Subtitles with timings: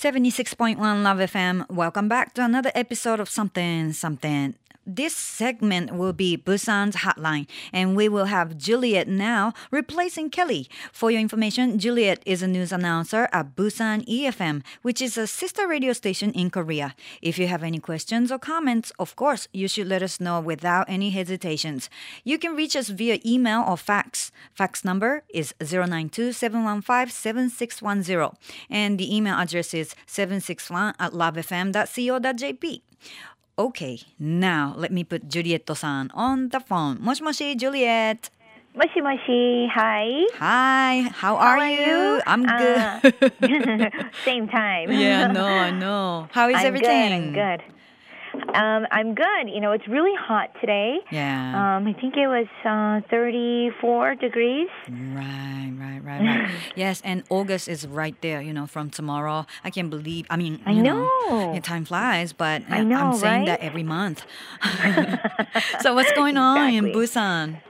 [0.00, 1.68] 76.1 Love FM.
[1.68, 4.54] Welcome back to another episode of Something Something.
[4.86, 10.70] This segment will be Busan's hotline, and we will have Juliet now replacing Kelly.
[10.90, 15.68] For your information, Juliet is a news announcer at Busan EFM, which is a sister
[15.68, 16.94] radio station in Korea.
[17.20, 20.88] If you have any questions or comments, of course, you should let us know without
[20.88, 21.90] any hesitations.
[22.24, 24.32] You can reach us via email or fax.
[24.54, 28.34] Fax number is 092-715-7610,
[28.70, 32.80] and the email address is 761 at lovefm.co.jp.
[33.60, 36.96] Okay, now let me put Juliet-san on the phone.
[36.96, 38.30] Moshi moshi, Juliet.
[38.72, 40.24] Moshi moshi, hi.
[40.40, 41.84] Hi, how, how are, you?
[41.84, 42.22] you?
[42.24, 43.12] I'm uh, good.
[44.24, 44.90] same time.
[44.96, 46.26] yeah, no, I know.
[46.32, 47.36] How is I'm everything?
[47.36, 47.79] Good, I'm good.
[48.34, 49.48] Um, I'm good.
[49.48, 50.98] You know, it's really hot today.
[51.10, 51.76] Yeah.
[51.76, 54.68] Um, I think it was uh, 34 degrees.
[54.88, 56.50] Right, right, right, right.
[56.76, 59.46] yes, and August is right there, you know, from tomorrow.
[59.64, 61.52] I can't believe, I mean, I you know.
[61.54, 63.46] yeah, time flies, but I I'm saying right?
[63.46, 64.24] that every month.
[65.80, 67.60] so what's going on in Busan?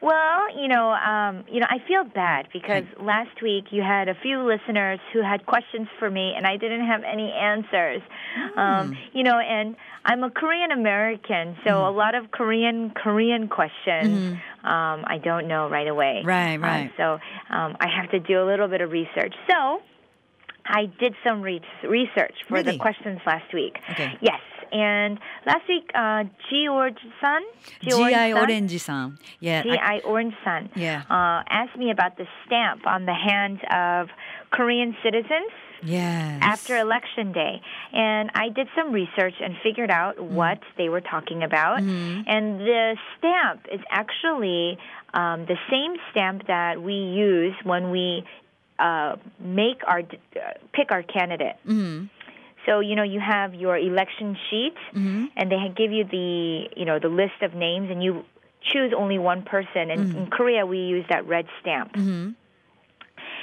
[0.00, 4.14] Well, you know, um, you know, I feel bad because last week you had a
[4.14, 8.02] few listeners who had questions for me, and I didn't have any answers.
[8.54, 8.58] Hmm.
[8.58, 11.94] Um, you know, and I'm a Korean American, so Mm-hmm.
[11.94, 16.22] a lot of Korean Korean questions um, I don't know right away.
[16.24, 16.92] Right, Um, right.
[16.96, 17.04] so
[17.50, 19.34] um, I have to do a little bit of research.
[19.50, 19.80] So
[20.66, 22.72] I did some re- research for Really?
[22.72, 23.76] the questions last week.
[23.92, 24.18] Okay.
[24.20, 24.40] Yes,
[24.72, 27.42] and last week, uh, George Sun,
[27.82, 28.32] G.I.
[28.32, 29.18] Orange-san.
[29.40, 29.60] Yeah.
[29.60, 29.98] I- G.I.
[30.04, 31.02] Orange Sun Yeah.
[31.10, 34.08] uh, asked me about the stamp on the hands of
[34.50, 35.50] Korean citizens
[35.82, 36.38] yes.
[36.42, 37.60] after Election Day.
[37.92, 40.30] And I did some research and figured out Mm.
[40.30, 41.78] what they were talking about.
[41.80, 42.22] Mm-hmm.
[42.26, 44.78] And the stamp is actually
[45.14, 48.24] um, the same stamp that we use when we
[48.78, 50.40] uh, make our uh,
[50.74, 51.56] pick our candidate.
[51.66, 52.10] Mhm.
[52.66, 55.30] So you know you have your election sheet, Mhm.
[55.36, 58.24] and they give you the you know the list of names, and you
[58.62, 59.90] choose only one person.
[59.92, 60.18] And Mm-hmm.
[60.18, 61.92] in Korea, we use that red stamp.
[61.94, 62.34] Mhm.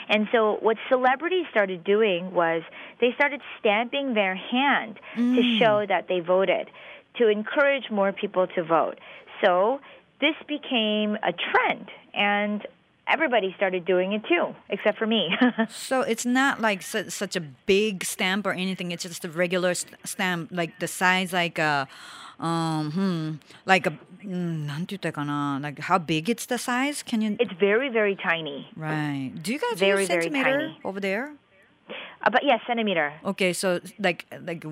[0.10, 2.62] And so what celebrities started doing was
[3.00, 5.36] they started stamping their hand Mm.
[5.36, 6.70] to show that they voted,
[7.16, 9.00] to encourage more people to vote.
[9.44, 9.80] So
[10.20, 12.66] this became a trend, and
[13.08, 15.30] everybody started doing it too, except for me.
[15.70, 18.92] so it's not like su- such a big stamp or anything.
[18.92, 21.88] It's just a regular st- stamp, like the size, like a,
[22.40, 23.32] um, hmm,
[23.66, 23.92] like a,
[24.22, 27.04] hmm, uh, like how big it's the size?
[27.04, 27.38] Can you?
[27.40, 28.68] It's very, very tiny.
[28.76, 29.32] Right.
[29.42, 31.34] Do you guys very, use centimeter over there?
[32.24, 33.14] But yeah, centimeter.
[33.26, 34.64] Okay, so like like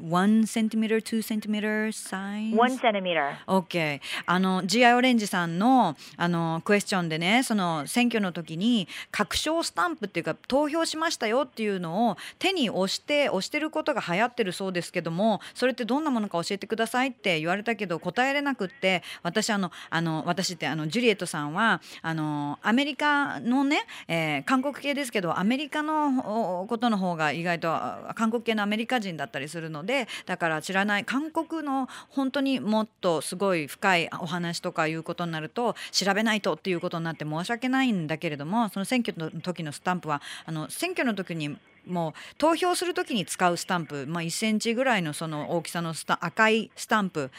[0.00, 2.54] one centimeter, two centimeter size?
[2.56, 3.36] One centimeter.
[3.46, 4.00] OK。
[4.26, 4.94] あの、G.I.
[4.94, 29.85] オレンジさんの、あの、クエスチョンでね、その、選挙の時に、確証スタンプっていうか、投票しましたよっていうのを手に押して、押してることが流行ってるそうですけども、それってどんなものか教えてくださいって言われたけど、答えれなくって、私、あの、あの、私って、あの、ジュリエットさんは、あの、アメリカのね、えー韓国系ですけど、アメリカのおことの方が意外と、あ韓国系のアメリカ人だったりするので、
[30.26, 47.30] だから知らない、韓国の本当にもっとすごい深いお話とかいうことになると調べないとっていうことになって申し訳ないんだけれどもその選挙の時のスタンプはあの選挙の時にもう投票する時に使うスタンプ、まあ、1センチぐらいのその大きさのスタ赤いスタンプ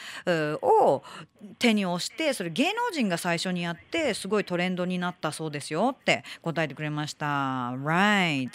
[0.61, 1.03] を
[1.59, 7.27] 手に押してそれ芸能人が最初にやってすごいトレンドになったそうですよって答えてくれました。
[7.83, 8.49] Right.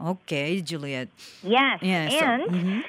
[0.00, 1.08] Okay, Juliet.
[1.44, 1.78] Yes.
[1.80, 2.82] Yeah, so- and mhm.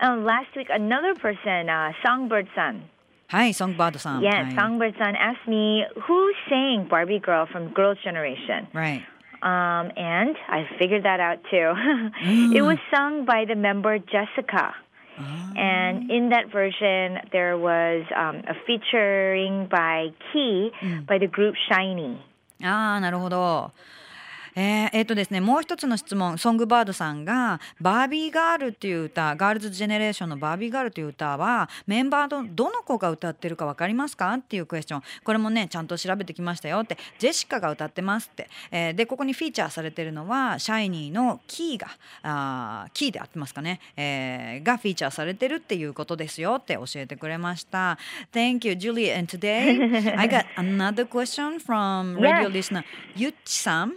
[0.00, 2.84] Last week, another person, uh, Songbird Sun.
[3.28, 4.22] Hi, Songbird-san.
[4.22, 8.68] Yes, Songbird-san asked me who sang Barbie Girl from Girls' Generation.
[8.72, 9.02] Right.
[9.42, 11.72] Um, and I figured that out too.
[12.54, 14.74] It was sung by the member Jessica.
[15.18, 15.52] Oh.
[15.56, 21.06] And in that version, there was um, a featuring by Key mm.
[21.06, 22.18] by the group SHINee.
[22.62, 23.72] Ah, ああ、なるほど。
[24.58, 35.02] えーえーとですね、もう一つの質問ソングバードさんが「バービーガール」っていう歌ガールズジェネレーションの「バービーガール」という歌はメンバーのどの子が歌ってるか分かりますかっていうクエスチョン。
[35.24, 41.88] これもねちゃんと調べてきましたよってジェシカが歌ってますって、えーでここにフィーチャーされてるのはシャイニーのキーが
[42.22, 47.98] あーキーで合ってますかね、えーがフィーチャーされてるっていうことですよって教えてくれました。
[48.32, 49.14] Thank you, Julie.
[49.14, 52.84] And today I got another question from radio listener
[53.14, 53.92] ゆっちさん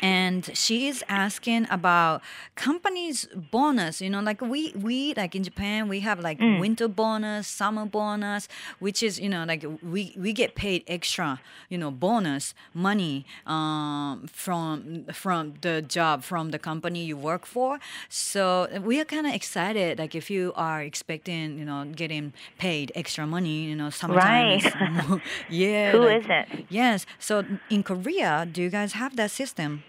[0.00, 2.22] and she is asking about
[2.54, 7.46] companies bonus you know like we we like in japan we have like winter bonus
[7.46, 8.48] summer bonus
[8.78, 14.26] which is you know like we we get paid extra you know bonus money um
[14.32, 17.78] from from the job from the company you work for.
[18.08, 22.92] So we are kind of excited like if you are expecting you know getting paid
[22.94, 25.20] extra money you know sometimes Right.
[25.48, 27.06] yeah Who like- not yes.
[27.18, 29.82] So in korea do you guys have that system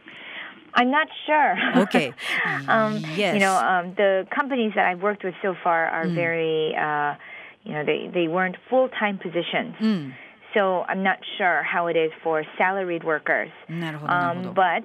[0.73, 1.55] I'm not sure.
[1.83, 2.13] Okay.
[2.67, 3.33] um, yes.
[3.33, 6.15] You know, um, the companies that I've worked with so far are mm.
[6.15, 7.15] very, uh,
[7.63, 9.75] you know, they, they weren't full time positions.
[9.79, 10.13] Mm.
[10.53, 13.51] So I'm not sure how it is for salaried workers.
[13.69, 14.83] Um, but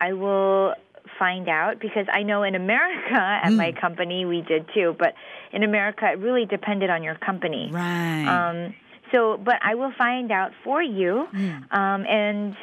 [0.00, 0.74] I will
[1.18, 3.56] find out because I know in America at mm.
[3.56, 5.14] my company we did too, but
[5.52, 7.70] in America it really depended on your company.
[7.72, 8.26] Right.
[8.26, 8.74] Um,
[9.12, 11.26] so, but I will find out for you.
[11.72, 12.56] Um, and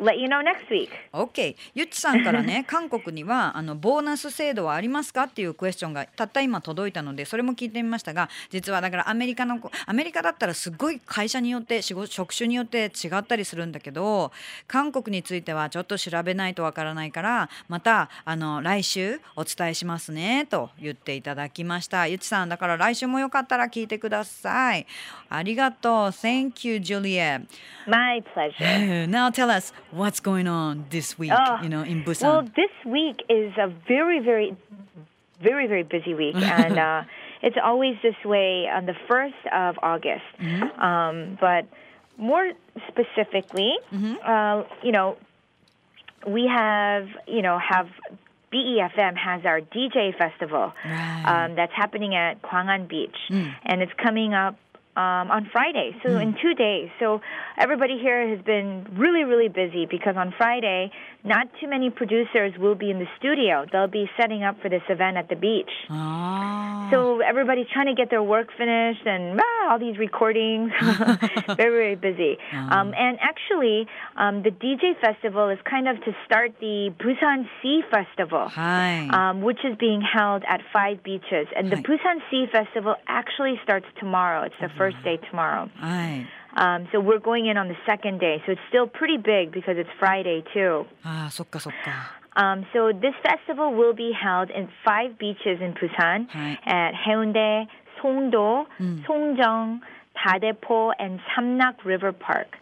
[0.00, 0.88] let you know next week.
[1.12, 14.32] OK ゆっちさんからね 韓国にはあのボーナス制度はありますかっていうクエスチョンがたった今届いたのでそれも聞いてみましたが実はだからアメリカのアメリカだったらすごい会社によって仕事職種によって違ったりするんだけど
[14.66, 22.06] 韓国についてはちょっと調べないとわからないからまたあの来週お伝えしますねと言っていただきました。
[22.06, 24.86] ゆっちさんだから来週もよかったら聞いてください。
[25.28, 25.94] ありがとう。
[26.08, 27.46] Thank you Juliet.
[27.86, 29.06] My pleasure.
[29.08, 32.22] Now tell us what's going on this week, Oh, you know, in Busan?
[32.22, 34.56] Well, this week is a very, very,
[35.40, 37.02] very, very busy week, and uh,
[37.42, 40.24] it's always this way on the first of August.
[40.78, 41.66] Um, but
[42.18, 42.50] more
[42.88, 43.72] specifically,
[44.24, 45.16] uh, you know,
[46.26, 47.88] we have, you know, have
[48.52, 51.24] BEFM has our DJ festival Right.
[51.26, 54.56] um, that's happening at Gwangan Beach, and it's coming up
[54.96, 56.88] um, on Friday, so in two days.
[57.00, 57.20] So
[57.58, 60.90] everybody here has been really, really busy because on Friday,
[61.24, 63.66] not too many producers will be in the studio.
[63.70, 65.70] They'll be setting up for this event at the beach.
[65.90, 66.88] Ah.
[66.92, 70.72] So everybody's trying to get their work finished and ah, all these recordings,
[71.56, 72.38] very very busy.
[72.52, 77.82] Um, and actually, um, the DJ festival is kind of to start the Busan Sea
[77.90, 81.46] Festival, um, which is being held at five beaches.
[81.56, 84.44] And the Busan Sea Festival actually starts tomorrow.
[84.44, 85.70] It's the first day tomorrow.
[86.56, 88.40] Um, so we're going in on the second day.
[88.46, 90.86] So it's still pretty big because it's Friday too.
[91.04, 92.22] Ah, 속가 속가.
[92.36, 96.58] Um, so this festival will be held in five beaches in Busan right.
[96.66, 97.66] at Haeundae,
[98.04, 99.02] 송도, mm.
[99.06, 99.80] 송정,
[100.14, 102.56] 다대포, and Samnak River Park.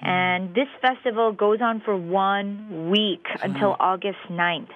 [0.00, 3.48] And this festival goes on for one week uh-huh.
[3.48, 4.70] until August 9th.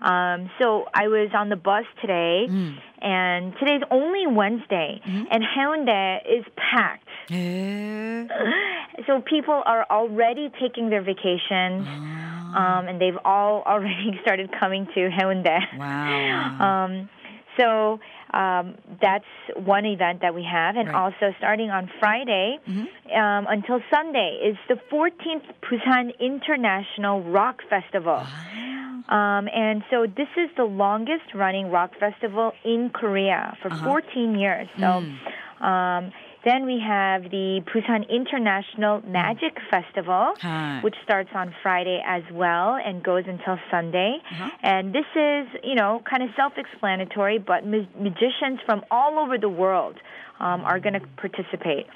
[0.00, 2.76] Um, so I was on the bus today, mm.
[3.00, 5.26] and today's only Wednesday, mm.
[5.30, 7.06] and Haeundae is packed.
[7.28, 8.26] Yeah.
[9.06, 11.86] so people are already taking their vacations.
[11.86, 12.18] Uh-huh.
[12.52, 15.78] Um, and they've all already started coming to Haeundae.
[15.78, 16.84] Wow.
[16.84, 17.08] Um,
[17.58, 18.00] so
[18.32, 19.24] um, that's
[19.56, 20.96] one event that we have, and Right.
[20.96, 22.58] also starting on Friday
[23.14, 28.26] um, until Sunday is the 14th Busan International Rock Festival.
[29.08, 34.68] Um, and so this is the longest running rock festival in Korea for 14 years.
[34.78, 35.04] So
[35.66, 36.12] um,
[36.44, 39.12] then we have the Busan International hmm.
[39.12, 40.80] Magic Festival, Hi.
[40.82, 44.18] which starts on Friday as well and goes until Sunday.
[44.30, 44.50] Uh-huh.
[44.62, 49.38] And this is, you know, kind of self explanatory, but ma- magicians from all over
[49.38, 49.96] the world
[50.40, 51.86] um, are going to participate.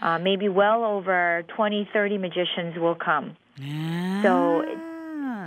[0.00, 3.36] Uh, maybe well over 20, 30 magicians will come.
[3.56, 4.22] Yeah.
[4.22, 4.95] So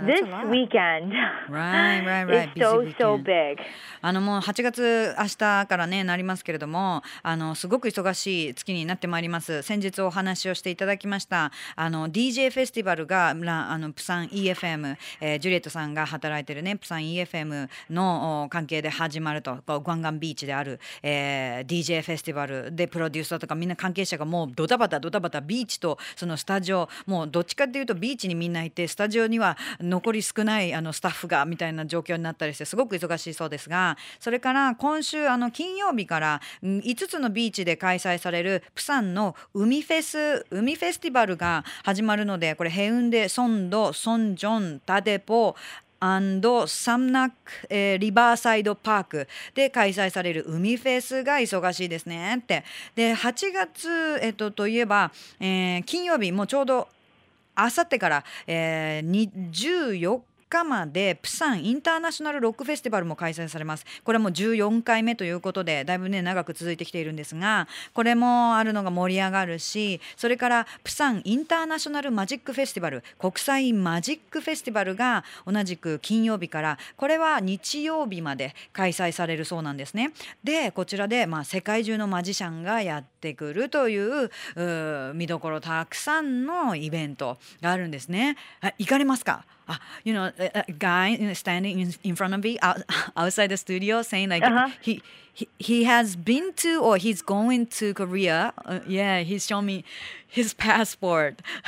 [0.06, 1.12] This weekend
[1.50, 2.50] Right, right, is right.
[2.58, 3.24] so, Busy so weekend.
[3.24, 3.62] big.
[4.02, 29.56] あのもう8月明日からねなりますけれどもあのすごく忙しい月になってまいります先日お話をしていただきましたあの DJ フェスティバルがらあのプサン EFM、えージュリエットさんが働いてるねプサン EFM のお関係で始まるとこうガンガンビーチである、えー DJ フェスティバルでプロデューサーとかみんな関係者がもうドタバタドタバタビーチとそのスタジオもうどっちかっていうとビーチにみんないてスタジオには
[29.90, 45.56] 残り少ないあのスタッフがみたいな状況になったりしてすごく忙しいそうですがそれから今週あの金曜日から5つのビーチで開催されるプサンの海フェス海フェスティバルが始まるのでこれヘウンデソンドソンジョンタデポ
[46.02, 47.34] アンドサムナック、
[47.68, 52.64] えーリバーサイドパークで開催される海フェスが忙しいですねって。
[52.94, 56.88] で8月、えっと、といえば、えー金曜日もうちょうど
[57.64, 63.86] あさってから、えー、14日までプサンインターナショナルロックフェスティバルも開催されます。
[64.04, 80.12] これも14回目ということでだいぶね長く続いてきているんですがこれもあるのが盛り上がるしそれからプサンインターナショナルマジックフェスティバル国際マジックフェスティバルが同じく金曜日からこれは日曜日まで開催されるそうなんですね。
[80.42, 84.30] でこちらでまあ世界中のマジシャンがやってくるという
[85.14, 88.36] 見どころたくさんのイベントがあるんですね。
[88.78, 89.44] 行かれますか？
[89.70, 92.82] Uh, you know, a, a guy standing in, in front of me out,
[93.16, 94.70] outside the studio saying like uh-huh.
[94.82, 95.00] he,
[95.32, 98.52] he he has been to or he's going to Korea.
[98.64, 99.84] Uh, yeah, he's showing me
[100.26, 101.40] his passport.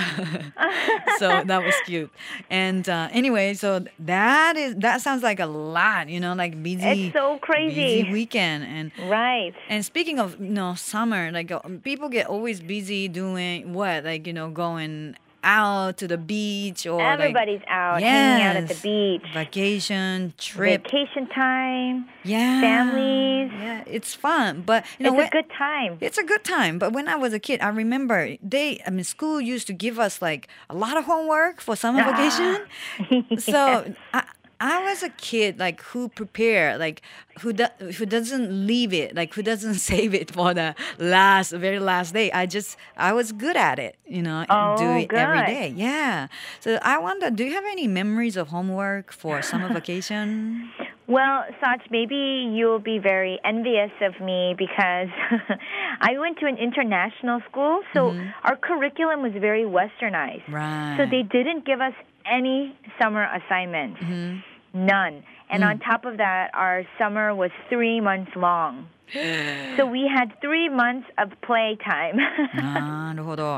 [1.19, 2.11] so that was cute.
[2.51, 6.09] And uh, anyway, so that is that sounds like a lot.
[6.09, 7.07] You know, like busy.
[7.07, 8.03] It's so crazy.
[8.03, 9.55] Busy weekend and right.
[9.69, 14.27] And speaking of you know summer, like uh, people get always busy doing what like
[14.27, 18.69] you know going out to the beach or everybody's like, out yes, hanging out at
[18.69, 19.31] the beach.
[19.35, 20.85] Vacation trip.
[20.85, 22.61] Vacation time yeah.
[22.61, 23.51] families.
[23.53, 25.99] Yeah it's fun but you know it's a good time.
[26.01, 29.05] It's a good time but when i was a kid i remember they i mean
[29.05, 32.11] school used to give us like a lot of homework for summer ah.
[32.13, 33.39] vacation.
[33.39, 34.25] So I,
[34.63, 37.03] I was a kid like who prepare like
[37.41, 37.67] who do,
[37.99, 42.31] who doesn't leave it like who doesn't save it for the last very last day.
[42.31, 45.19] I just I was good at it, you know, oh, do it good.
[45.19, 45.75] every day.
[45.75, 46.29] Yeah.
[46.61, 50.71] So I wonder, do you have any memories of homework for summer vacation?
[51.09, 52.15] Well, Sach, maybe
[52.55, 55.09] you'll be very envious of me because
[56.01, 58.29] I went to an international school, so mm-hmm.
[58.45, 60.49] our curriculum was very westernized.
[60.49, 60.95] Right.
[60.97, 64.01] So they didn't give us any summer assignments.
[64.01, 64.52] Mm-hmm.
[64.75, 65.23] None.
[65.51, 65.69] And mm.
[65.69, 68.89] on top of that, our summer was three months long.
[69.77, 72.19] so we had three months of playtime.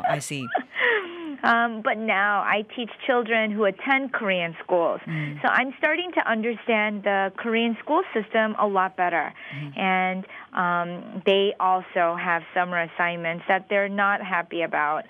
[0.08, 0.46] I see.
[1.44, 5.00] Um, but now I teach children who attend Korean schools.
[5.06, 5.42] Mm.
[5.42, 9.30] So I'm starting to understand the Korean school system a lot better.
[9.54, 9.78] Mm.
[9.78, 15.04] And um, they also have summer assignments that they're not happy about.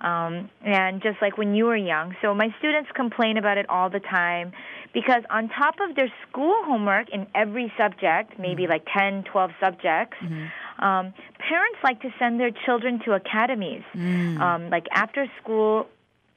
[0.00, 2.16] Um, and just like when you were young.
[2.22, 4.52] So my students complain about it all the time
[4.94, 8.72] because on top of their school homework in every subject, maybe mm-hmm.
[8.72, 10.84] like 10, 12 subjects, mm-hmm.
[10.84, 14.40] um, parents like to send their children to academies, mm.
[14.40, 15.86] um, like after school.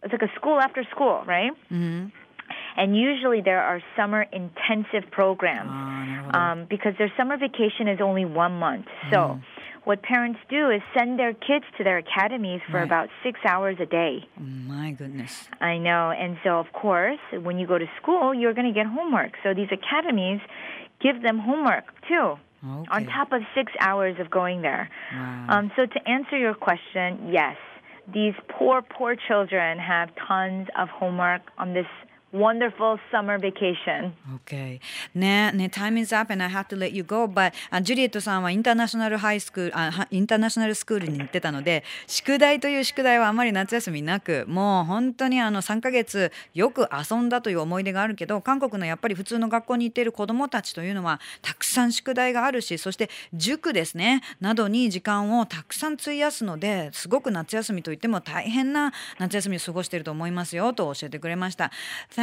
[0.04, 1.52] It's like a school after school, right?
[1.72, 2.08] Mm-hmm.
[2.76, 8.60] And usually there are summer intensive programs um, because their summer vacation is only one
[8.60, 8.88] month.
[9.10, 9.44] So mm
[9.86, 12.84] what parents do is send their kids to their academies for right.
[12.86, 14.26] about six hours a day.
[14.40, 15.48] My goodness.
[15.60, 16.12] I know.
[16.12, 19.34] And so, of course, when you go to school, you're going to get homework.
[19.44, 20.40] So these academies
[21.02, 22.36] give them homework too.
[22.66, 22.88] Okay.
[22.92, 24.90] On top of six hours of going there.
[25.14, 25.48] Wow.
[25.50, 27.58] Um, so, to answer your question, yes,
[28.14, 31.88] these poor, poor children have tons of homework on this
[32.34, 34.12] wonderful summer vacation.
[34.44, 34.80] Okay.
[35.14, 37.26] ね、ね、time is up and I have to let you go.
[37.26, 61.72] But、あジュリエットさんはインターナショナルハイスクール、あインターナショナルスクールに行ってたので、宿題という宿題はあまり夏休みなく、もう本当にあの3ヶ月よく遊んだという思い出があるけど、韓国のやっぱり普通の学校に行っている子どもたちというのはたくさん宿題があるし、そして塾ですね、などに時間をたくさん費やすので、すごく夏休みといっても大変な夏休みを過ごしていると思いますよと教えてくれました。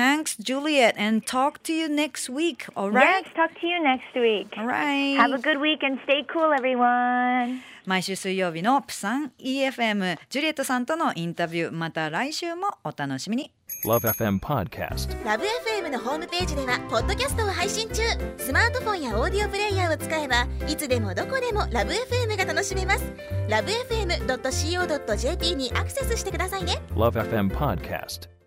[0.00, 2.66] Thanks, Juliet, and talk to you next week.
[2.75, 3.23] All right?
[3.23, 4.49] Yes, talk to you next week.
[4.57, 5.14] All right.
[5.14, 7.61] Have a good week and stay cool, everyone.
[7.85, 13.52] 毎週水曜日のプサン EFM ジュリエットさんとのインタビューまた来週もお楽しみに
[13.85, 18.02] LoveFM Podcast LoveFM のホームページではポッドキャストを配信中
[18.38, 23.04] スマートフォンやオーディオプレイヤーを使えばいつでもどこでも LoveFM が楽しめます
[23.49, 28.39] LoveFM.co.jp にアクセスしてくださいね LoveFM Podcast